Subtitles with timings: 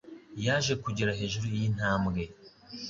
[0.45, 2.21] yaje kugera hejuru yintambwe.